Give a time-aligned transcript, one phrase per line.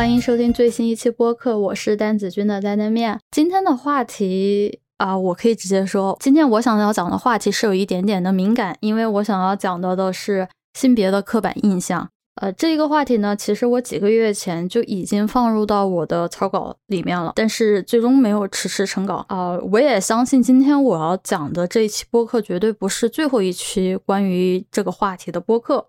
[0.00, 3.20] 欢迎收听最新一期播客，我是丹子君的担担面。
[3.30, 12.08] 今天的话题啊，我可以直接说，今天我想要讲的话题是有一点点的敏感，因为我想要讲到的是性别的刻板印象。
[12.36, 19.58] 呃，这一个话题呢，其实我几个月前就已经放入到我的草稿里面了，但是最终没有迟迟成稿啊。
[19.70, 25.88] 我也相信今天我要讲的这一期播客绝对不是最后一期关于这个话题的播客。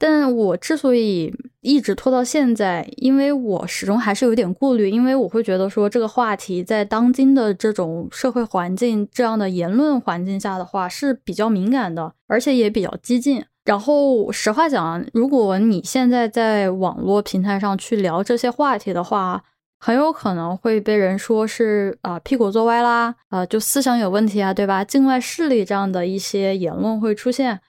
[0.00, 1.34] 但我之所以
[1.68, 13.44] 一直拖到现在，因为我始终还是有点顾虑，因为我会觉得说这个话题在当今的这种社会环境、这样的言论环境下的话是比较敏感的，而且也比较激进。
[13.66, 19.44] 然后实话讲，如果你现在在网络平台上去聊这些话题的话，
[19.78, 24.82] 很有可能会被人说是啊屁股坐歪啦，啊就思想有问题啊，对吧？
[24.82, 27.60] 境外势力这样的一些言论会出现。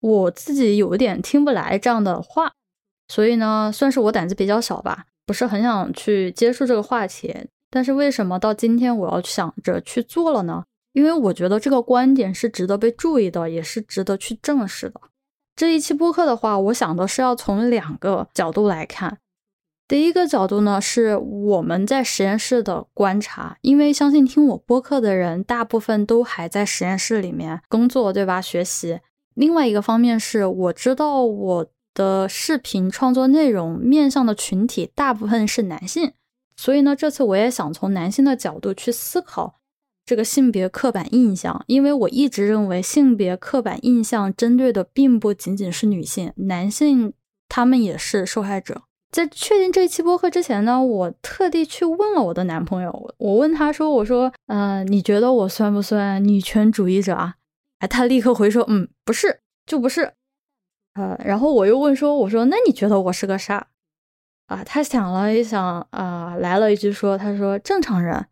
[0.00, 2.52] 我自己有点听不来这样的话，
[3.08, 7.34] 所以呢，算是我胆子比较小吧，不是很想去接触这个话题。
[7.70, 10.64] 但是为什么到今天我要想着去做了呢？
[10.92, 15.00] 因为我觉得这个观点是值得被注意的，也是值得去正视的。
[15.54, 19.18] 这一期播客的话，我想的是要从两个角度来看。
[19.86, 28.40] 第一个角度呢，是我们在实验室的观察，因为相信听我播客的人，大部分都还在实验室里面工作，对吧？
[28.40, 29.00] 学习。
[29.34, 36.12] 另外一个方面是，我知道我的视频创作内容面向的群体大部分是男性，
[36.56, 39.56] 所以呢，这次我也想从男性的角度去思考
[40.06, 47.12] 这个性别刻板印象，因为我一直认为性别刻板印象针对的并不仅仅是女性，男性
[47.48, 48.82] 他们也是受害者。
[49.10, 57.34] 在确定这一期播客之前呢，我特地去问了我的男朋友，我问他说：“我说，嗯，你觉得我算不算女权主义者啊？”
[57.80, 60.12] 哎，他立刻回说：“嗯，不是，就不是。”
[60.98, 63.68] 呃，然后我又问说：“我说，那你觉得我是个啥？”
[64.48, 68.26] 啊，他想了一想，啊，来了一句说：“他说正常人。”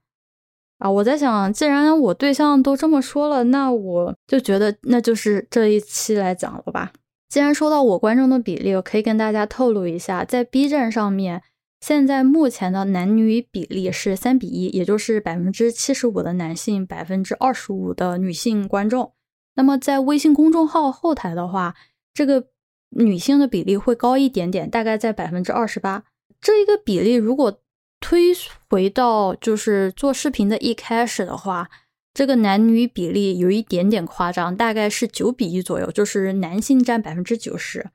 [0.79, 6.93] 啊，我在想，既然我对象都这么说了，那我就觉得那就是这一期来讲了吧。
[7.29, 11.43] 既然说到我观众的比例，我可以跟大家透露一下，在 B 站上面，
[11.81, 19.13] 现在目前的男女比例是三比一，也就是百分之七十五的男性，百分之二十五的女性观众。
[19.55, 21.75] 那么在微信公众号后台的话，
[22.13, 22.49] 这个
[22.91, 26.05] 女性的比例会高一点点，大概在百分之二十八。
[26.41, 27.61] 这一个比例如果
[28.01, 28.33] 推
[28.69, 31.69] 回到就是做视频的一开始的话，
[32.15, 37.91] 这个男女比例有一点点夸张，大概是九比一左右，就是男性占百分之九十。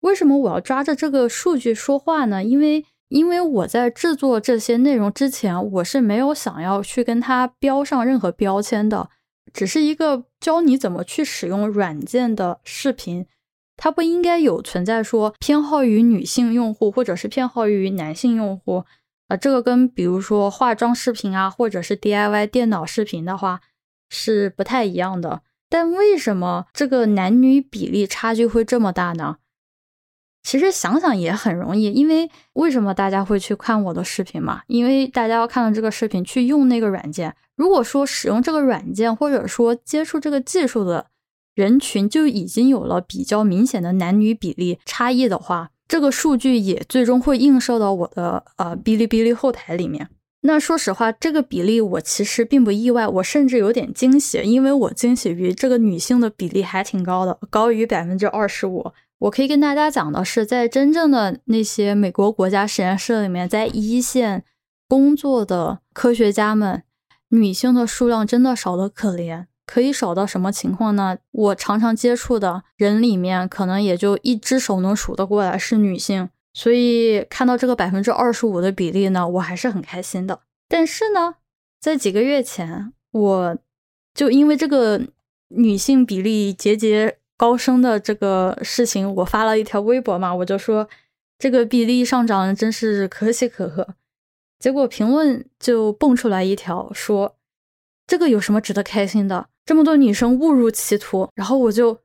[0.00, 2.44] 为什么我要抓着这个数据说话呢？
[2.44, 9.08] 因为因为我在制作这些内容之前，我是没有想要去跟它标上任何标签的。
[9.52, 13.26] 只是一个教你怎么去使用软件的视频，
[13.76, 18.84] 它不应该有存在说偏好于女性用户或者是偏好于男性用户
[19.28, 19.36] 啊。
[19.36, 23.60] 这个跟比如说化妆视频啊，或者是 DIY 电脑视频的话
[24.08, 25.42] 是不太一样的。
[25.68, 29.38] 但为什么这个男女比例差距会这么大呢？
[30.44, 34.62] 其实想想也很容易，因为为什么大家会去看我的视频嘛？
[34.66, 37.34] 因为大家要看到这个视频去用那个软件。
[37.56, 41.06] 如果说使用这个软件或者说接触这个技术的
[41.54, 50.08] 人群就已经有了比较明显的男女比例差异的话，这个数据也最终会映射到我的呃哔哩哔哩后台里面。
[50.46, 58.92] 那说实话，这个比例我其实并不意外，我甚至有点惊喜，因为我惊喜于这个女性的比例还挺高的，高于百分之二十五。
[59.20, 64.44] 我可以跟大家讲的是，在真正的那些美国国家实验室里面，在一线
[64.86, 66.82] 工作的科学家们，
[67.30, 69.46] 女性的数量真的少得可怜。
[69.66, 71.18] 可以少到什么情况呢？
[71.30, 76.28] 我常常接触的人里面，可能也就一只手能数得过来是女性。
[76.52, 80.40] 所以看到这个百分之二十五的比例呢，我还是很开心的。
[80.68, 81.36] 但是呢，
[81.80, 83.58] 在几个月前，我
[84.14, 85.00] 就因为这个
[85.48, 87.18] 女性比例节节。
[87.36, 90.88] 高升的这个事情，我发了一条微博嘛，我就说
[91.36, 93.96] 这个比例上涨真是可喜可贺。
[94.60, 97.34] 结果评论就蹦出来一条说，
[98.06, 99.48] 这个有什么值得开心的？
[99.64, 102.00] 这么多女生误入歧途，然后我就，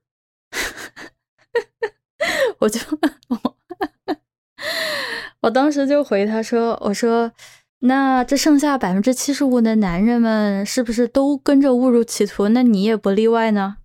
[2.59, 2.79] 我就，
[5.41, 7.31] 我当时就回他说，我说
[7.79, 12.47] 那这剩下百分之七十五的男人们是不是都跟着误入歧途？
[12.49, 13.77] 那你也不例外呢？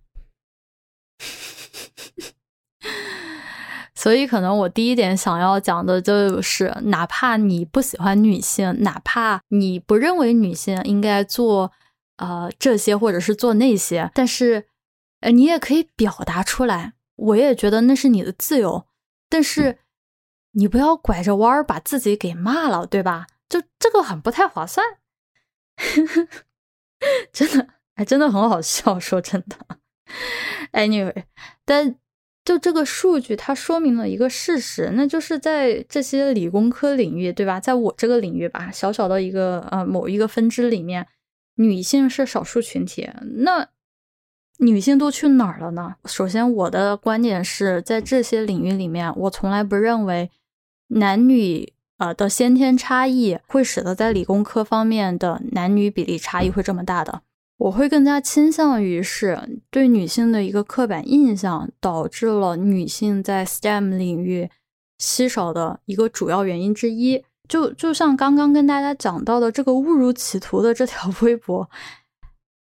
[3.93, 11.71] 所以，可能我第一点想要讲的就是，哪怕你不喜欢女性，哪怕你不认为女性应该做
[12.17, 14.67] 呃这些或者是做那些，但是，
[15.21, 16.93] 呃，你也可以表达出来。
[17.15, 18.87] 我也觉得那是你的自由。
[19.29, 19.79] 但是，
[20.51, 23.27] 你不要拐着弯儿把自己给骂了，对吧？
[23.47, 24.85] 就这个很不太划算，
[27.31, 28.99] 真的，哎，真的很好笑。
[28.99, 29.77] 说真的
[30.73, 31.25] ，anyway，
[31.63, 31.95] 但
[32.43, 37.59] 就这个数据，它说明了一个事实，那就是在这些理工科领域，对吧？
[37.59, 41.07] 在我这个领域吧，小小的一个呃某一个分支里面，
[41.55, 43.09] 女性是少数群体。
[43.37, 43.67] 那
[44.59, 45.95] 女性都去哪儿了呢？
[46.05, 50.31] 首先，我的观点是在这些领域里面，我从来不认为
[50.87, 57.21] 男女呃的先天差异会使得在理工科方面的男女比例差异会这么大的。
[57.57, 64.49] 我会更加倾向于是对女性的一个刻板印象，导致了女性在 STEM 领域
[64.97, 67.23] 稀少的一个主要原因之一。
[67.47, 71.69] 就就像刚刚跟大家讲到的这个误入歧途的这条 微博，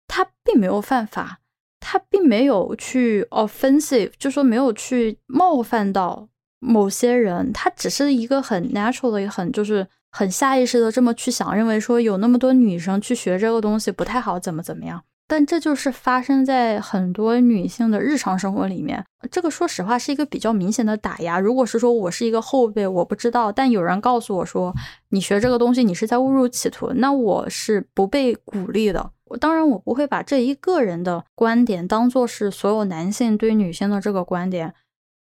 [0.08, 1.40] 他并没有犯法。
[1.86, 6.30] 他并没有去 offensive，就说没有去冒犯到
[6.60, 15.04] 某些人，他只是一个很 natural 的，很就是很下意识的这么去想，认为说有那么多女生去学这个东西不太好，怎么怎么样。
[15.34, 21.40] 但这就是发生在很多女性的日常生活里面，这个说实话是一个比较明显的打压。
[21.40, 24.72] 如果是说我是一个后辈，我不知道，但有人告诉我说
[25.10, 29.10] 你学这个东西，你是在误入歧途，那我是不被鼓励的。
[29.40, 34.72] 当然，我不会把这一个人的观点当做是所有男性对女性的这个观点，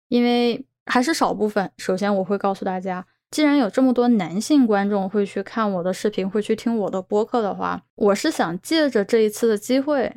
[0.08, 1.70] 因为还是少部分。
[1.78, 10.16] 首先，我会告诉大家，既然有这么多男性观众会去看我的视频，会去听我的播客的话，我是想借着这一次的机会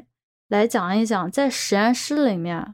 [0.50, 2.74] 来讲一讲，在实验室里面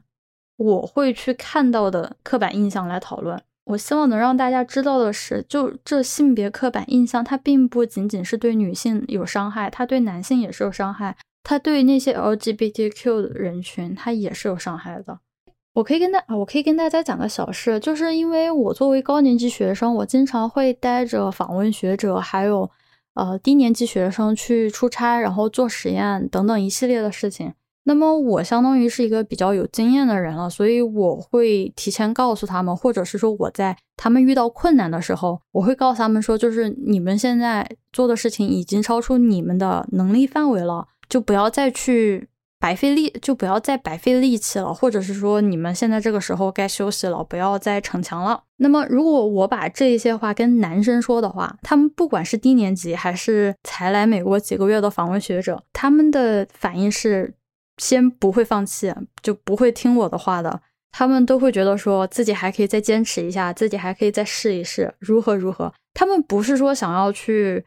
[0.56, 3.42] 我会去看到的刻板印象来讨论。
[3.64, 15.20] 我希望能让大家知道的是，就这性别刻板印象，它并不仅仅是对女性有伤害，它对男性也是有伤害，它对那些 LGBTQ 的人群，它也是有伤害的。
[15.80, 22.70] 我可以跟大，我可以跟大家讲个小事，就是因为我作为高年级学生，我经常会带着访问学者，还有
[23.14, 27.54] 呃低年级学生去出差，然后做实验等等一系列的事情。
[27.84, 42.28] 那么我相当于是一个比较有经验的人了，所以我会提前告诉他们，或者是说我在他们遇到困难的时候，我会告诉他们说，就是你们现在做的事情已经超出你们的能力范围了，就不要再去
[42.60, 48.44] 白费力，就不要再白费力气了，或者是说你们现在这个时候该休息了，不要再逞强了。
[48.58, 57.34] 那么如果我把这一些话跟男生说的话，他们不管是低年级还是才来美国几个月的访问学者，他们的反应是。
[57.78, 58.92] 先不会放弃，
[59.22, 60.60] 就不会听我的话的。
[60.92, 65.72] 他们都会觉得说自己还可以再坚持一下，自己还可以再试一试，如何如何。
[65.94, 67.64] 他们不是说想要去，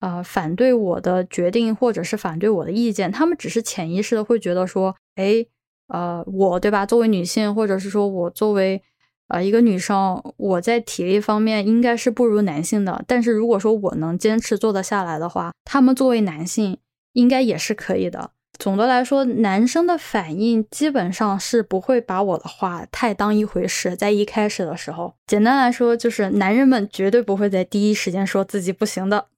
[0.00, 3.10] 呃，反对我的决定，或者是反对我的意见。
[3.10, 5.46] 他们只是潜意识的会觉得说，哎，
[5.88, 6.84] 呃，我对吧？
[6.84, 8.82] 作为女性，或者是说我作为
[9.28, 13.02] 呃一个女生，我在体力方面应该是不如男性的。
[13.06, 16.78] 但是如果说我能坚持做得下来的话，他们作为男性
[17.12, 18.32] 应该也是可以的。
[18.58, 23.94] 总的来说，男生的反应基本上是不会把我的话太当一回事。
[23.94, 29.26] 在一开始的时候，简单来说就是男人们绝对不会在第一时间说自己不行的。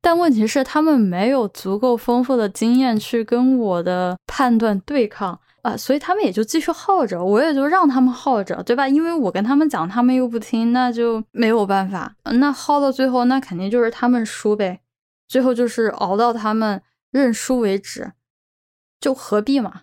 [0.00, 8.88] 但问题是，他们没有足够丰富的经验去跟我的判断对抗啊，所以他们也就继续耗着，我也就让他们耗着，对吧？
[8.88, 12.16] 因为我跟他们讲，他们又不听，那就没有办法。
[12.24, 14.80] 那耗到最后，那肯定就是他们输呗。
[15.28, 18.12] 最后就是熬到他们认输为止，
[19.00, 19.82] 就何必嘛？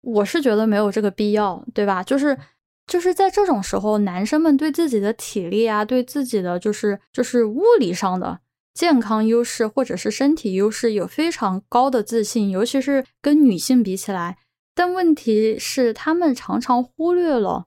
[0.00, 2.02] 我是觉得没有这个必要，对吧？
[2.02, 2.38] 就是
[2.86, 8.40] 就是在这种时候，男生们对自己的体力啊，对自己的就是就是物理上的
[8.72, 14.38] 健康优势或者是身体优势有非常高的自信，尤其是跟女性比起来。
[14.74, 17.66] 但问题是，他们常常忽略了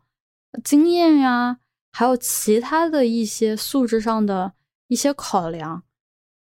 [0.63, 1.57] 经验呀，
[1.91, 4.53] 还有其他的一些素质上的
[4.87, 5.83] 一些考量。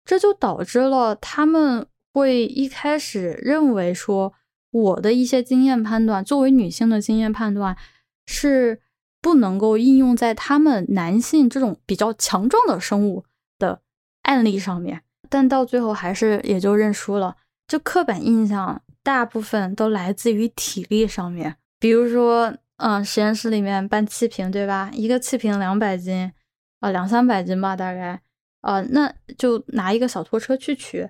[0.06, 4.32] 这就导致了他们会一开始认为说，
[4.70, 7.76] 我的一些经验判断，作为女性的经验判断
[8.24, 8.80] 是
[9.20, 13.24] 不能够应用在他们男性这种比较强壮的生物
[13.58, 13.82] 的
[14.22, 15.02] 案例上面。
[15.28, 17.36] 但到最后还是也就认输了。
[17.66, 24.88] 就刻板印象大部分都来自于体力上面，比如说，嗯，实验室里面搬气瓶，对吧？
[24.94, 26.30] 一个气瓶两百斤，
[26.78, 28.20] 啊，两三百斤吧，大概。
[28.66, 31.08] 呃，那就拿一个小拖车去取。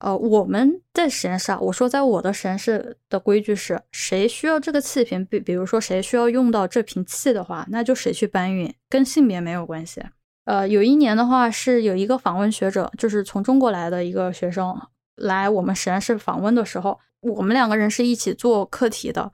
[0.00, 10.02] 呃，我们在实验室啊，我说在我的实验室的规矩是，谁需要这个气瓶，比比如说谁需要用到这瓶气的话，那就谁去搬运，跟性别没有关系。
[10.44, 14.76] 呃，有一年的话是有一个访问学者，就是从中国来的一个学生
[15.16, 19.32] 来我们实验室访问的时候，我们两个人是一起做课题的。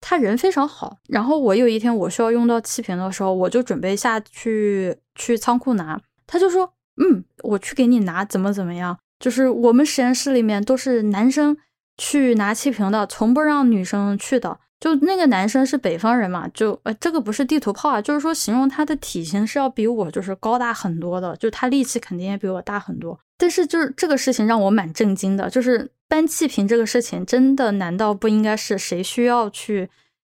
[0.00, 0.98] 他人非常好。
[1.08, 8.98] 然后我有一天我需要用到气瓶的时候，我就准备下去去仓库拿，他就说：“嗯，我去给你拿，怎么怎么样？
[9.18, 11.56] 就是我们实验室里面都是男生
[11.96, 14.58] 去拿气瓶的，从不让女生去的。
[14.80, 23.18] 就那个男生是北方人嘛，就呃这个不是地图炮啊，就是说形容他的体型是要比我就是高大很多的，就他力气肯定也比我大很多。
[23.36, 29.90] 但是就是这个事情让我蛮震惊的，就是。”搬气瓶这个事情，真的难道不应该是谁需要去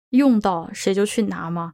[0.09, 1.71] 用到谁就去拿吗？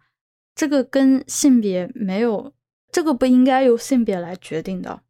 [0.53, 2.53] 这个跟性别没有，
[2.91, 5.01] 这个不应该由性别来决定的。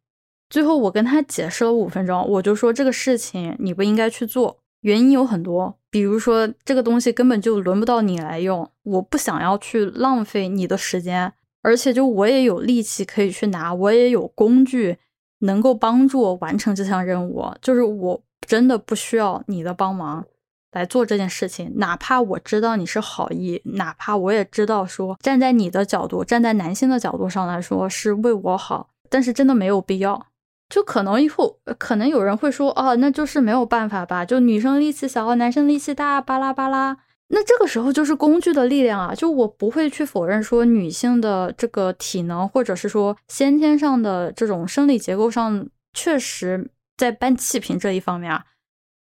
[0.50, 11.32] 最后我跟他解释了五分钟，我就说这个事情你不应该去做，原因有很多，比如说这个东西根本就轮不到你来用，我不想要去浪费你的时间，
[11.62, 14.96] 而且就我也有力气可以去拿，我也有工具
[15.40, 18.22] 能够帮助我完成这项任务，就是我。
[18.46, 20.24] 真的不需要你的帮忙
[20.72, 30.26] 来做这件事情，哪怕我知道你是好意，哪怕我也知道说站在你的角度，站在男性的角度上来说是为我好，但是真的没有必要。
[30.68, 34.24] 就可能以后可能有人会说，哦，那就是没有办法吧？
[34.24, 36.98] 就女生力气小，男生力气大，巴拉巴拉。
[37.28, 39.14] 那这个时候就是工具的力量啊！
[39.14, 46.70] 就我不会去否认说女性的这个体能，或者是说先天上的这种生理结构上确实。
[46.98, 48.44] 在搬气瓶这一方面啊，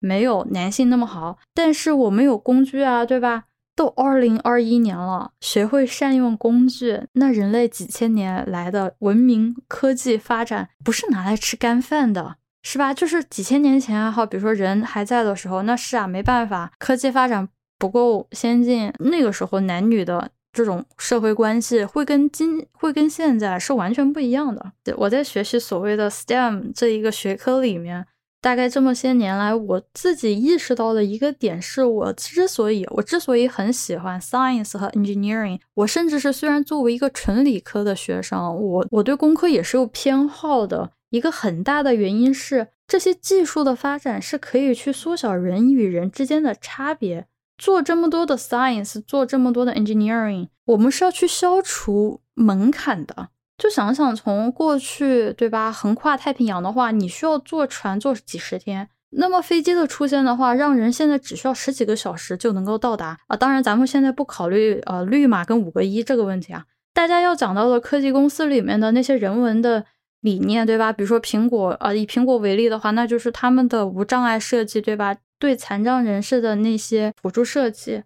[0.03, 3.45] 没有男性那么好，但是我们有工具啊，对吧？
[3.73, 12.93] 都二零二一年了，学会善用工具，那人类几千年来的文明科技发展不是拿来吃干饭的，是吧？
[12.93, 17.47] 就是几千年前哈，比如说人还在的时候，那是啊，没办法，科技发展
[17.79, 20.31] 不够先进，那个时候男女的。
[20.55, 24.71] 这种社会关系会跟今会跟现在是完全不一样的。
[24.97, 28.05] 我在学习所谓的 STEM 这一个学科里面，
[28.43, 40.91] 大概这么些年来，我自己意识到的一个点是，我之所以我之所以很喜欢 science 和 engineering，我甚至是虽然作为一个纯理科的学生，我我对工科也是有偏好的。
[41.09, 47.27] 一个很大的原因是，这些技术的发展是可以去缩小人与人之间的差别。
[47.57, 53.29] 做这么多的 science，做这么多的 engineering，我们是要去消除门槛的。
[53.57, 55.71] 就想想从过去，对吧？
[55.71, 58.89] 横跨太平洋的话，你需要坐船坐几十天。
[59.15, 63.37] 那么飞机的出现的话，让人现在只需要十几个小时就能够到达啊。
[63.37, 66.65] 当然，咱们现在不考虑呃绿码跟五个一这个问题啊。
[66.93, 69.85] 大家要讲到的科技公司里面的那些人文的
[70.21, 70.91] 理念，对吧？
[70.91, 75.15] 比如说苹果啊，以苹果为例的话，那就是他们的无障碍设计，对吧？
[75.37, 78.03] 对残障人士的那些辅助设计，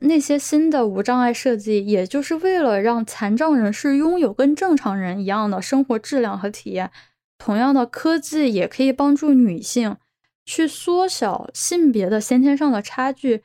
[0.00, 6.90] 那些新的无障碍设计，也就是为了让残障人士拥有跟正常人一样的生活质量和体验。
[7.38, 9.96] 同样的科技也可以帮助女性
[10.44, 13.42] 去缩小性别的先天上的差距，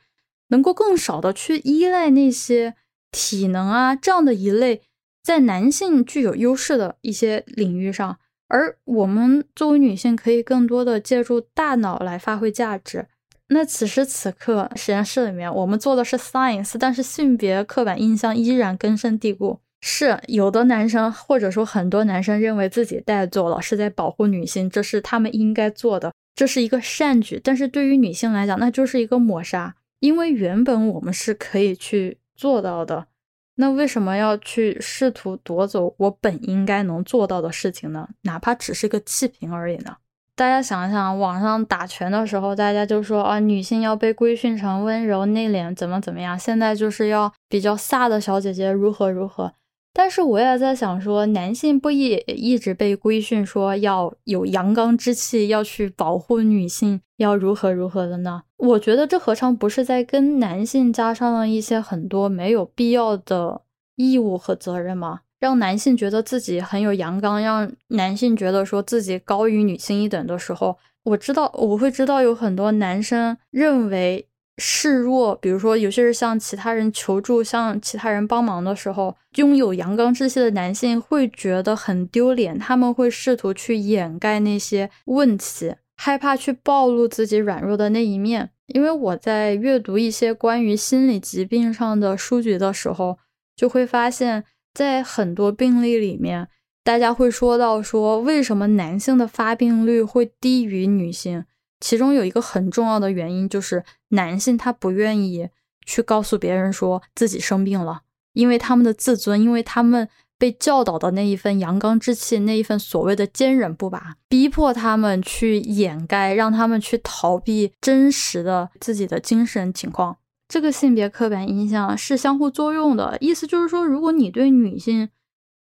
[0.48, 2.74] 能够更少的去依赖那些
[3.12, 4.82] 体能啊这样的一类
[5.22, 8.18] 在男性具有优势的一些领域上，
[8.48, 13.06] 而我们作为女性可以更多的借助大脑来发挥价值。
[13.48, 19.60] 那此时此刻，实验室里面我们做的是 science，但是性别刻板印象依然根深蒂固。
[19.86, 27.38] 是有的男生，或者说很多男生认为自己带做了，是在保护女性，这是他们应该做的，这是一个善举。
[27.44, 33.08] 但是对于女性来讲，那就是一个抹杀，因为原本我们是可以去做到的。
[33.56, 38.08] 那为什么要去试图夺走我本应该能做到的事情呢？
[38.22, 39.98] 哪怕只是个气瓶而已呢？
[40.36, 46.36] 大家想想，网上打拳的时候，大家就说啊，女性要被规训成温柔内敛，怎么怎么样？
[46.36, 49.52] 现在就是要比较飒的小姐姐如何如何。
[49.92, 58.42] 但是我也在想说，男性不也一直被规训说要有阳刚之气，要去保护女性，要如何如何的呢？
[58.56, 63.62] 我觉得这何尝不是在跟男性加上了一些很多没有必要的
[63.94, 65.20] 义务和责任吗？
[65.44, 88.48] 让男性觉得自己很有阳刚，让男性觉得说自己高于女性一等的时候，我知道我会知道有很多男生认为示弱，比如说有些人向其他人求助、向其他人帮忙的时候，拥有阳刚之气的男性会觉得很丢脸，他们会试图去掩盖那些问题，害怕去暴露自己软弱的那一面。
[88.68, 93.18] 因为我在阅读一些关于心理疾病上的书籍的时候，
[93.54, 94.44] 就会发现。
[94.74, 96.48] 在很多病例里面，
[96.82, 101.44] 大家会说到说为什么男性的发病率会低于女性？
[101.80, 105.48] 其中有一个很重要的原因就是男性他不愿意
[105.86, 108.02] 去告诉别人说自己生病了，
[108.32, 120.16] 因为他们的自尊，因为他们被教导的那一份阳刚之气，那一份所谓的坚韧不拔，逼迫他们去掩盖，让他们去逃避真实的自己的精神情况。
[120.54, 123.18] 这个性别刻板印象是相互作用的。
[123.20, 125.08] 意思就是说，如果你对女性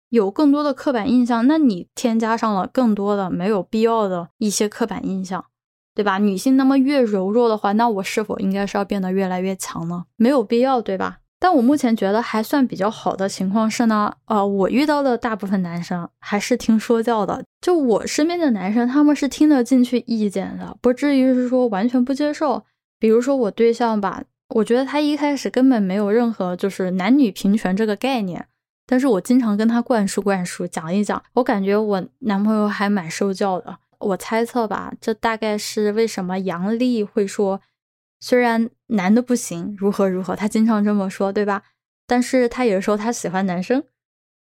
[0.09, 5.45] 有更多的刻板印象，那你添加上了更多的没有必要的一些刻板印象，
[5.95, 6.19] 对吧？
[6.19, 10.05] 女性那么越柔弱的话，那我是否应该是要变得越来越强呢？
[10.17, 11.21] 没有必要，对吧？
[11.39, 17.43] 但我目前觉得还算比较好的情况是呢，呃，我遇到的大部分男生还是听说教的。
[17.59, 22.63] 就我身边的男生，他们是听得进去意见的，不至于是说完全不接受。
[22.99, 28.47] 比如说我对象吧，我觉得他一开始根本没有任何就是男女平权这个概念，
[28.85, 33.79] 但是我经常跟他灌输灌输，讲一讲，我感觉我男朋友还蛮受教的。
[33.97, 37.61] 我猜测吧，这大概是为什么杨丽会说。
[38.19, 41.63] 虽然男的不行，如何如何，他经常这么说，对吧？
[42.05, 43.83] 但是他也说他喜欢男生，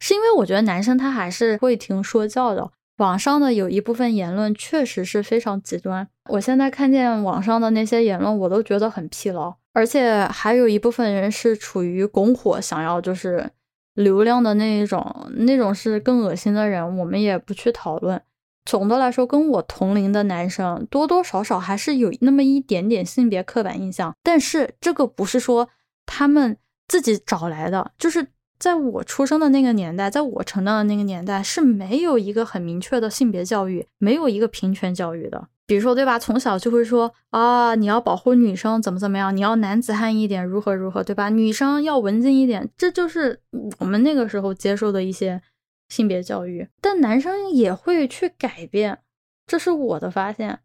[0.00, 2.72] 是因为我觉得男生他还是会听说教的。
[2.98, 9.54] 网上的有一部分言论确实是非常极端，我现在看见网上的那些言论，我都觉得很疲劳。
[9.72, 13.50] 而且还有一部分人是处于拱火，想要就是
[13.94, 18.22] 流量的那一种，那种是更恶心的人，我们也不去讨论。
[18.64, 25.68] 总的来说，跟我同龄的男生多多少少还是有那么一点点性别刻板印象，但是这个不是说
[26.06, 28.28] 他们自己找来的，就是
[28.64, 35.48] 在我出生的那个年代，在我成长的那个年代是没有一个很明确的性别教育，没有一个平权教育的。
[35.66, 36.18] 比如说，对吧？
[36.18, 41.28] 从小就会说啊，你要保护女生，怎么怎么样，你要男子汉一点，如何如何，对吧？
[41.28, 43.42] 女生要文静一点，这就是
[43.80, 45.42] 我们那个时候接受的一些。
[45.90, 49.00] 性别教育，但男生也会去改变，
[49.46, 50.60] 这是我的发现。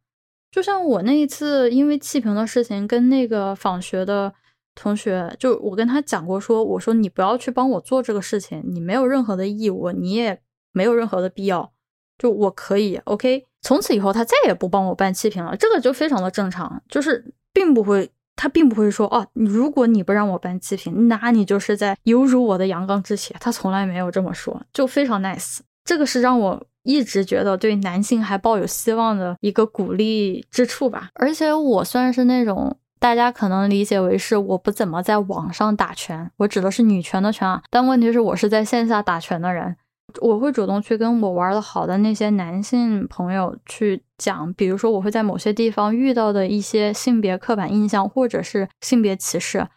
[0.49, 4.33] 就像我那一次因为气瓶的事情，跟那个访学的
[4.75, 11.71] 同学，就我跟他讲过，说我说你不要去帮我做这个事情，你没有任何的义务，你也没有任何的必要，
[12.17, 13.45] 就我可以，OK。
[13.61, 18.09] 从此以后，他再也不帮我办气瓶了，这个就非常的正常，就是并不会。
[18.41, 23.35] 他并不会说哦，如果你不让我办气瓶，那你就是在有辱我的阳刚之气。
[23.37, 25.59] 他从来没有这么说，就非常 nice。
[25.83, 31.09] 这个是让我一直觉得对男性还抱有希望的一个鼓励之处吧。
[31.15, 37.63] 而且我算是那种大家可能理解为是我不怎么在网上打拳，我指的是女拳的拳啊。
[37.69, 39.77] 但问题是，我是在线下打拳的人。
[40.21, 49.67] 我会主动去跟我玩的好的那些男性朋友去讲，比如说我会在某些地方遇到的一些性别刻板印象或者是性别歧视，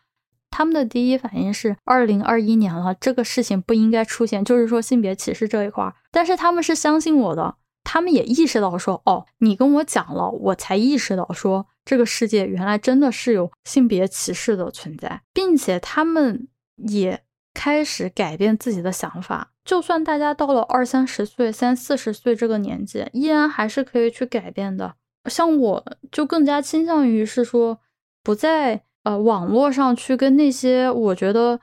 [0.50, 5.94] 他们的第一反应是二零二一年了，这个事情不应该出现，就是说性别歧视这一块。
[6.11, 17.24] 但是他们是相信我的，他们也意识到说，哦，你跟我讲了，我才意识到说这个世界原来真的是有性别歧视的存在，并且他们也。
[17.54, 24.94] 开始改变自己的想法，就算大家到了二三十岁、三四十岁这个年纪，依然还是可以去改变的。
[25.26, 27.78] 像我就更加倾向于是说，
[28.22, 31.60] 不在呃网络上去跟那些我觉得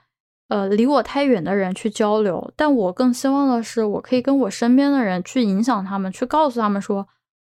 [0.50, 7.08] 呃离我太远的人去交流，但我更希望的是，我可以跟我身边的人去影响他们，去告诉他们说。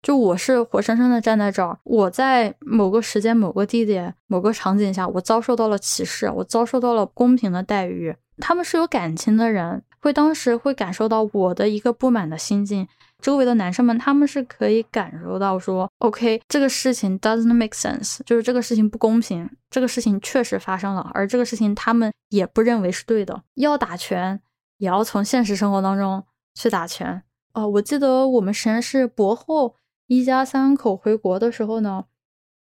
[0.03, 8.15] 就我是活生生的站在这儿，我在某个时间、某个地点、某个场景下，我遭受到了歧视，我遭受到了公平的待遇。
[8.39, 12.87] 他们是有感情的人，会当时会感受到我的一个不满的心境。
[13.21, 23.43] 周围的男生们，他们是可以感受到说，OK，这个事情 doesn't make sense，就是这个事情不公平，这个事情确实发生了，而这个事情他们也不认为是对的。
[23.55, 24.41] 要打拳，
[24.79, 26.23] 也要从现实生活当中
[26.55, 27.23] 去打拳。
[27.53, 29.75] 哦，我记得我们实验室博后。
[30.07, 32.03] 一家三口回国的时候呢，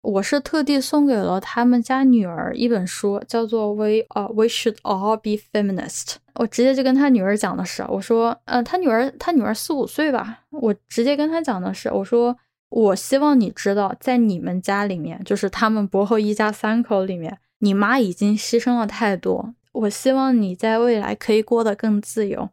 [0.02, 6.04] 我是特地送给了他们家女儿一本书，叫做《We 啊 We Should All Be Feminist》。
[6.38, 12.36] 我直接就跟他女儿讲的是，我说，呃，他女儿他女儿四五岁吧，我直接跟他讲的是，我说，
[12.70, 19.54] 我希望你知道，在你们家里面，就是他们博后一家三口里面，你妈已经牺牲了太多。
[19.72, 22.50] 我希望你在未来可以过得更自由。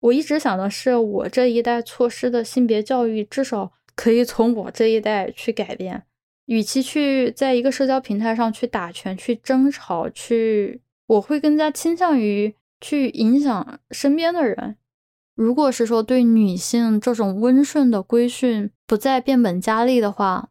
[0.00, 3.72] 我一直想的是，我这一代错失的性别教育，至少。
[3.94, 6.04] 可以从我这一代去改变，
[6.46, 14.76] 与其去在一个社交平台上去打拳、去争吵、去，我会更加倾向于去影响身边的人。
[15.34, 20.50] 如果是说对女性这种温顺的规训不再变本加厉的话，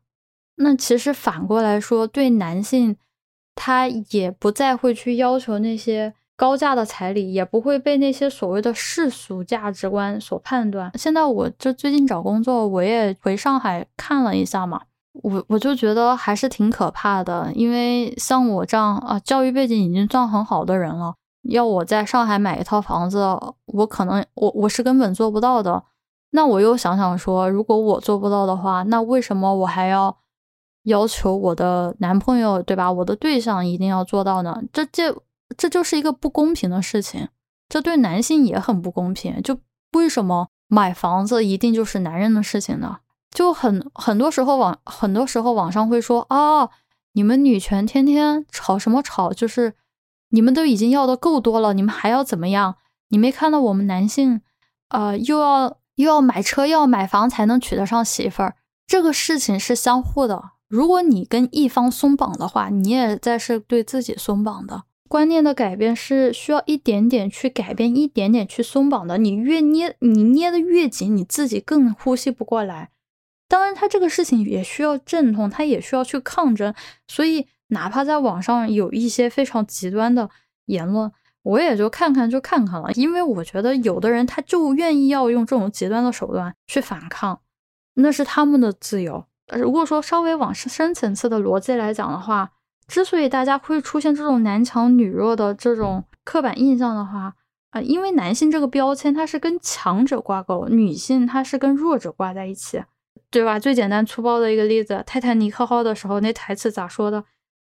[0.56, 2.98] 那其实反过来说，对男性
[3.54, 6.16] 他也不再会去要求那些。
[6.38, 10.92] 高价的彩礼也不会被那些所谓的世俗价值观所判断。
[10.98, 14.82] 现在我就最近找工作，我也回上海看了一下嘛，
[15.22, 17.52] 我我就觉得还是挺可怕的。
[17.54, 23.20] 因为像我这样啊，教育背景已经算很好的人了，要我在上海买一套房子，
[23.66, 25.84] 我可能我我是根本做不到的。
[26.32, 30.18] 那我又想想说，如果我做不到的话，那为什么我还要
[30.84, 32.92] 要求我的男朋友，对吧？
[32.92, 34.62] 我的对象一定要做到呢？
[34.72, 35.16] 这这
[35.58, 37.28] 这就是一个不公平的事情，
[37.68, 39.42] 这对男性也很不公平。
[39.42, 39.58] 就
[39.94, 43.00] 为什么买房子一定就是男人的事情呢？
[43.32, 46.70] 就很很多时候网很多时候网上会说啊，
[47.14, 49.34] 你们女权天天吵什么吵？
[49.34, 49.74] 就是
[50.32, 52.76] 你们都已经要的够多了，你们还要怎么样？
[53.10, 54.42] 你没看到我们男性，
[54.90, 58.56] 呃，又要又要买车，又要买房才能娶得上媳妇儿？
[58.88, 60.52] 这个事情是相互的。
[60.68, 64.84] 如果你跟一方松绑的话，你也在是对自己松绑的。
[65.10, 69.18] 观念的改变是需要一点点去改变，一点点去松绑的。
[69.18, 72.92] 你越捏，你捏的越紧，你自己更呼吸不过来。
[73.50, 76.74] 当然，他这个事情也需要阵痛，他也需要去抗争。
[77.06, 80.30] 所以，哪怕在网上有一些非常极端的
[80.66, 81.12] 言论，
[81.44, 82.92] 我也就看看就看看了。
[82.94, 87.42] 因为我觉得有的人他就愿意要用这种极端的手段去反抗，
[87.96, 89.26] 那是他们的自由。
[89.56, 92.52] 如果说稍微往深层次的逻辑来讲的话，
[92.88, 97.36] 之所以大家会出现这种男强女弱的这种刻板印象的话，
[97.72, 102.84] 啊，因为男性这个标签它是跟强者挂钩，女性它是跟弱者挂在一起，
[103.30, 103.58] 对吧？
[103.58, 107.24] 最简单粗暴的一个例子，泰坦尼克号的时候那台词咋说的？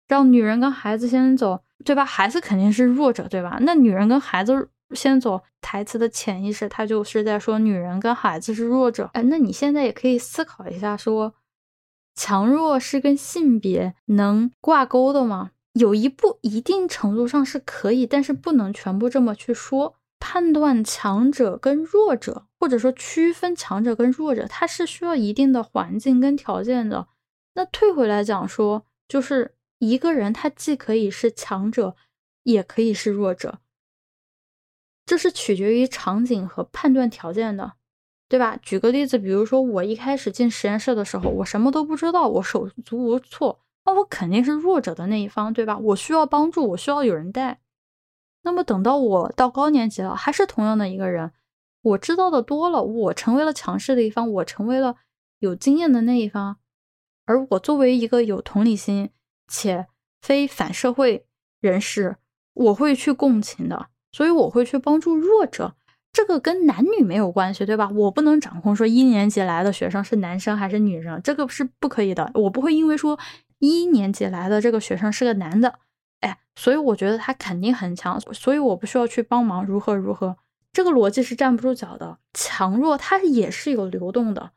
[0.09, 2.05] 让女人跟孩子先走，对吧？
[2.05, 3.59] 孩子肯定是弱者，对吧？
[3.61, 9.11] 那女人跟孩子先走，台词的潜意识他就是在说女人跟孩子是弱者。
[9.15, 11.35] 哎，那你现在也可以思考一下说。
[12.17, 15.51] 强弱是跟性别能挂钩的吗？
[15.73, 19.97] 有一部一定程度上是可以，但是不能全部这么去说。
[20.21, 27.09] 判断强者跟弱者，或者说区分强者跟弱者，它是需要一定的环境跟条件的。
[27.55, 29.55] 那退回来讲说，就是
[29.89, 31.97] 一个人他既可以是强者，
[32.43, 33.61] 也可以是弱者，
[35.05, 37.75] 这是取决于场景和判断条件的。
[38.27, 38.57] 对吧？
[38.61, 45.79] 举个例子，比如说我一开始进实验室的时候，我什么都不知道，我手足无措，那我肯定是弱者的那一方，对吧？
[45.79, 47.61] 我需要帮助，我需要有人带。
[48.43, 51.33] 那么等到我到高年级了，还是同样的一个人，
[51.83, 54.97] 我知道的多了，我成为了强势的一方，我成为了
[55.39, 56.57] 有经验的那一方，
[57.27, 59.11] 而我作为一个有同理心
[59.49, 59.87] 且
[60.21, 61.27] 非反社会
[61.61, 62.17] 人士，
[62.53, 65.75] 我会去共情的，所以我会去帮助弱者。
[66.13, 67.91] 这个跟男女没有关系，对吧？
[67.93, 72.31] 我不能掌控说一年级来的学生是男生还是女生，这个是不可以的。
[72.35, 73.19] 我不会因为说
[73.59, 75.81] 一年级来的这个学生是个男的，
[76.21, 80.37] 哎，所以我觉得他肯定很强，所以我不需要去帮忙如何如何，
[80.73, 82.19] 这个逻辑是站不住脚的。
[82.33, 84.53] 强弱它也是有流动的，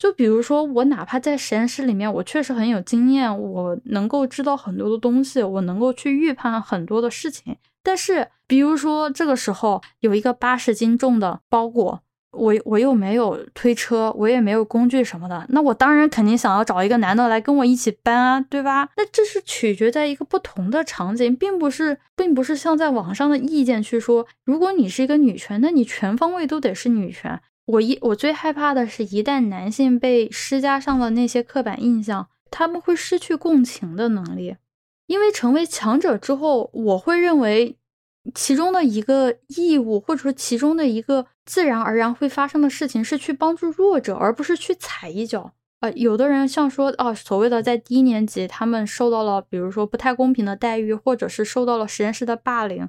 [0.00, 7.54] 就比如说我哪怕在实验室里面，我确实很有经验，我能够知道很多的东西，我能够去预判很多的事情。
[7.82, 12.00] 但是，比如说这个时候有一个八十斤重的包裹，
[12.32, 18.88] 我我又没有推车，我也没有工具什么的，那我当然肯定想要找一个男的来跟我一起搬啊，对吧？
[18.96, 27.38] 那这是取决在一个不同的场景，并不是，并不是像在网上的意见去说，如果你是一个女权，那你全方位都得是女权。
[27.70, 34.56] 我一我最害怕的是，一旦男性被施加上了那些刻板印象，他们会失去共情的能力。
[35.06, 37.78] 因为成为强者之后，我会认为
[38.34, 45.52] 其中的一个义务，或者说其中的一个自然而然会发生的事情，是去帮助弱者，而不是去踩一脚。
[45.80, 52.88] 呃，有的人像说，哦，所谓的在低年级，他们受到了比如说不太公平的待遇，或者是受到了实验室的霸凌，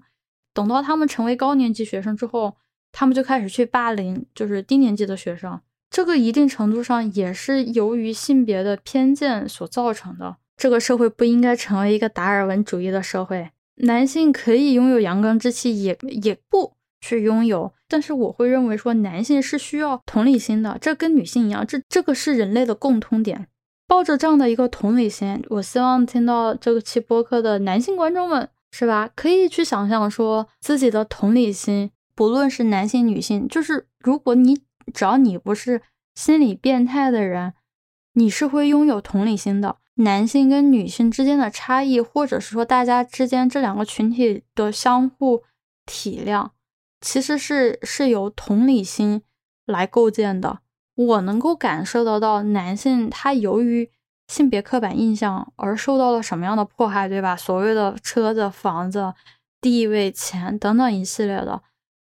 [0.54, 2.58] 等到他们成为高年级学生之后，
[2.92, 5.60] 他们就开始去霸凌就是低年级的学生。
[5.90, 10.38] 这个一定程度上也是由于性别的偏见所造成的。
[10.56, 13.50] 这个社会不应该成为一个达尔文主义的社会。
[13.84, 17.74] 男性可以拥有阳刚之气，也也不去拥有。
[17.88, 23.48] 但是我会认为说，男性是需要同理心的，这跟女性一样，这这个是人类的共通点。
[23.88, 29.10] 抱着这样的一个同理心，我希望听到这个期播客的男性观众们，是吧？
[29.16, 34.62] 可以去想象说自己的同理心，不论是男性女性，就是如果你
[34.94, 35.82] 只要你不是
[36.16, 37.54] 心理变态的人，
[38.14, 39.78] 你是会拥有同理心的。
[39.96, 45.44] 男性跟女性之间的差异，或者是说大家之间这两个群体的相互
[45.86, 46.50] 体谅，
[47.02, 49.22] 其实是是由同理心
[49.66, 50.60] 来构建的。
[50.96, 53.92] 我能够感受得到，男性他由于
[54.28, 57.36] 性别刻板印象而受到了什么样的迫害，对吧？
[57.36, 59.14] 所谓的车子、房子、
[59.60, 61.62] 地位、钱等等一系列的，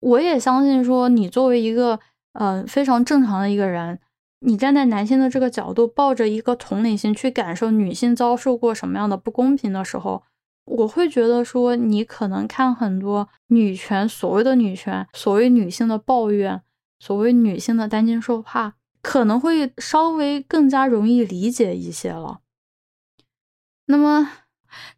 [0.03, 1.99] 我也相信说，你作为一个
[2.33, 3.99] 呃非常正常的一个人。
[4.45, 10.23] 你站在男性的这个角度，抱着一个同理心去感受女性遭受过什么样的不公平的时候，
[10.65, 16.61] 我会觉得说，你可能看很多女权，所谓的女权，所谓女性的抱怨，
[16.99, 22.41] 所谓女性的担惊受怕，可能会稍微更加容易理解一些了。
[23.85, 24.29] 那么，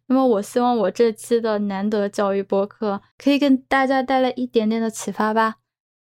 [0.06, 5.56] 那么我希望我这期的难得教育播客可以跟大家带来一点点的启发吧。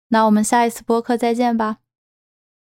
[0.09, 1.82] 那我们下一次播客再见吧。